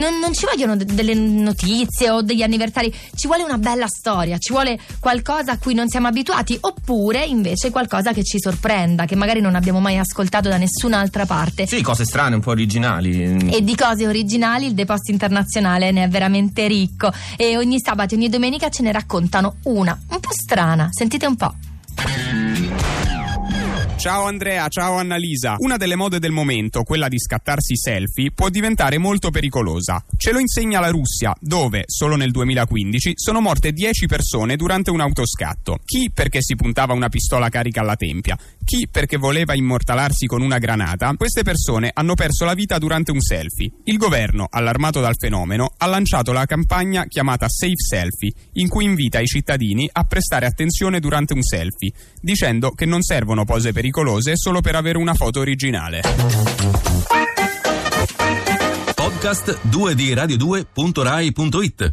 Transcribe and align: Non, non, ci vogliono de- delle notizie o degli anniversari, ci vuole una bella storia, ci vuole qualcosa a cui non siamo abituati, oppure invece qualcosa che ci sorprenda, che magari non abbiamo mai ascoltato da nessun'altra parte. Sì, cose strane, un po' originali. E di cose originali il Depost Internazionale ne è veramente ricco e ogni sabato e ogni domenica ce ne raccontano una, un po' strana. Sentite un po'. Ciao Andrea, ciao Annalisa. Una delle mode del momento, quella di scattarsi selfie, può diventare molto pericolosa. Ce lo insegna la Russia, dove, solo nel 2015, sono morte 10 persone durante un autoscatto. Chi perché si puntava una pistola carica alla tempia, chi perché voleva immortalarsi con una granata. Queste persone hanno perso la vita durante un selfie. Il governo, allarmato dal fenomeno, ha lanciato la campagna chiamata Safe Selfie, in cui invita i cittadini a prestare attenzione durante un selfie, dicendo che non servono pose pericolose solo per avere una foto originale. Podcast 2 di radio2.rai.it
Non, 0.00 0.18
non, 0.18 0.32
ci 0.32 0.46
vogliono 0.46 0.76
de- 0.76 0.86
delle 0.86 1.12
notizie 1.12 2.08
o 2.08 2.22
degli 2.22 2.40
anniversari, 2.40 2.92
ci 3.14 3.26
vuole 3.26 3.42
una 3.42 3.58
bella 3.58 3.86
storia, 3.86 4.38
ci 4.38 4.50
vuole 4.50 4.80
qualcosa 4.98 5.52
a 5.52 5.58
cui 5.58 5.74
non 5.74 5.88
siamo 5.90 6.06
abituati, 6.06 6.56
oppure 6.58 7.22
invece 7.22 7.70
qualcosa 7.70 8.14
che 8.14 8.24
ci 8.24 8.40
sorprenda, 8.40 9.04
che 9.04 9.14
magari 9.14 9.42
non 9.42 9.54
abbiamo 9.54 9.78
mai 9.78 9.98
ascoltato 9.98 10.48
da 10.48 10.56
nessun'altra 10.56 11.26
parte. 11.26 11.66
Sì, 11.66 11.82
cose 11.82 12.06
strane, 12.06 12.34
un 12.34 12.40
po' 12.40 12.50
originali. 12.50 13.50
E 13.50 13.62
di 13.62 13.76
cose 13.76 14.06
originali 14.06 14.66
il 14.66 14.72
Depost 14.72 15.10
Internazionale 15.10 15.90
ne 15.90 16.04
è 16.04 16.08
veramente 16.08 16.66
ricco 16.66 17.12
e 17.36 17.58
ogni 17.58 17.78
sabato 17.78 18.14
e 18.14 18.16
ogni 18.16 18.30
domenica 18.30 18.70
ce 18.70 18.82
ne 18.82 18.92
raccontano 18.92 19.56
una, 19.64 19.98
un 20.08 20.20
po' 20.20 20.32
strana. 20.32 20.88
Sentite 20.90 21.26
un 21.26 21.36
po'. 21.36 21.54
Ciao 24.00 24.24
Andrea, 24.24 24.66
ciao 24.68 24.96
Annalisa. 24.96 25.56
Una 25.58 25.76
delle 25.76 25.94
mode 25.94 26.18
del 26.18 26.30
momento, 26.30 26.84
quella 26.84 27.06
di 27.06 27.18
scattarsi 27.18 27.76
selfie, 27.76 28.30
può 28.32 28.48
diventare 28.48 28.96
molto 28.96 29.28
pericolosa. 29.30 30.02
Ce 30.16 30.32
lo 30.32 30.38
insegna 30.38 30.80
la 30.80 30.88
Russia, 30.88 31.34
dove, 31.38 31.82
solo 31.84 32.16
nel 32.16 32.30
2015, 32.30 33.12
sono 33.16 33.42
morte 33.42 33.72
10 33.72 34.06
persone 34.06 34.56
durante 34.56 34.90
un 34.90 35.00
autoscatto. 35.00 35.80
Chi 35.84 36.10
perché 36.14 36.40
si 36.40 36.56
puntava 36.56 36.94
una 36.94 37.10
pistola 37.10 37.50
carica 37.50 37.82
alla 37.82 37.94
tempia, 37.94 38.38
chi 38.70 38.86
perché 38.88 39.16
voleva 39.16 39.56
immortalarsi 39.56 40.26
con 40.26 40.42
una 40.42 40.58
granata. 40.58 41.12
Queste 41.16 41.42
persone 41.42 41.90
hanno 41.92 42.14
perso 42.14 42.44
la 42.44 42.54
vita 42.54 42.78
durante 42.78 43.10
un 43.10 43.20
selfie. 43.20 43.72
Il 43.82 43.96
governo, 43.96 44.46
allarmato 44.48 45.00
dal 45.00 45.16
fenomeno, 45.18 45.72
ha 45.76 45.86
lanciato 45.86 46.30
la 46.30 46.46
campagna 46.46 47.06
chiamata 47.06 47.48
Safe 47.48 47.74
Selfie, 47.74 48.32
in 48.52 48.68
cui 48.68 48.84
invita 48.84 49.18
i 49.18 49.26
cittadini 49.26 49.90
a 49.90 50.04
prestare 50.04 50.46
attenzione 50.46 51.00
durante 51.00 51.32
un 51.32 51.42
selfie, 51.42 51.90
dicendo 52.20 52.70
che 52.70 52.84
non 52.84 53.02
servono 53.02 53.44
pose 53.44 53.72
pericolose 53.72 54.36
solo 54.36 54.60
per 54.60 54.76
avere 54.76 54.98
una 54.98 55.14
foto 55.14 55.40
originale. 55.40 56.02
Podcast 58.94 59.58
2 59.62 59.94
di 59.96 60.14
radio2.rai.it 60.14 61.88